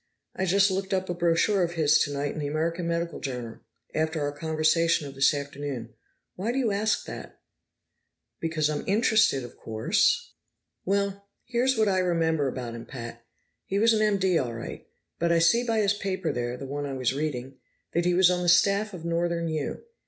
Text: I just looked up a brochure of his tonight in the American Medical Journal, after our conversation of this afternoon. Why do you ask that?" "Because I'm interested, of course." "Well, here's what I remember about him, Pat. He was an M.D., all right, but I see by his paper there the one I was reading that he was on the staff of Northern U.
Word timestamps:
I 0.35 0.45
just 0.45 0.71
looked 0.71 0.95
up 0.95 1.09
a 1.09 1.13
brochure 1.13 1.61
of 1.61 1.73
his 1.73 1.99
tonight 1.99 2.33
in 2.33 2.39
the 2.39 2.47
American 2.47 2.87
Medical 2.87 3.19
Journal, 3.19 3.59
after 3.93 4.19
our 4.19 4.31
conversation 4.31 5.07
of 5.07 5.13
this 5.13 5.31
afternoon. 5.31 5.93
Why 6.33 6.51
do 6.51 6.57
you 6.57 6.71
ask 6.71 7.05
that?" 7.05 7.39
"Because 8.39 8.67
I'm 8.67 8.83
interested, 8.87 9.43
of 9.43 9.57
course." 9.57 10.33
"Well, 10.85 11.27
here's 11.45 11.77
what 11.77 11.87
I 11.87 11.99
remember 11.99 12.47
about 12.47 12.73
him, 12.73 12.87
Pat. 12.87 13.23
He 13.63 13.77
was 13.77 13.93
an 13.93 14.01
M.D., 14.01 14.39
all 14.39 14.55
right, 14.55 14.87
but 15.19 15.31
I 15.31 15.37
see 15.37 15.63
by 15.63 15.81
his 15.81 15.93
paper 15.93 16.33
there 16.33 16.57
the 16.57 16.65
one 16.65 16.87
I 16.87 16.93
was 16.93 17.13
reading 17.13 17.59
that 17.93 18.05
he 18.05 18.15
was 18.15 18.31
on 18.31 18.41
the 18.41 18.49
staff 18.49 18.95
of 18.95 19.05
Northern 19.05 19.47
U. 19.49 19.83